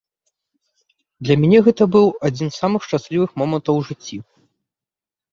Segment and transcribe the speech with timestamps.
[1.27, 4.17] Для мяне гэта быў адзін з самых шчаслівых момантаў у жыцці.